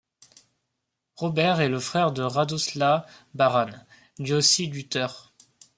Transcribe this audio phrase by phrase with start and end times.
[1.15, 3.05] Robert est le frère de Radosław
[3.35, 3.69] Baran,
[4.17, 5.31] lui aussi lutteur.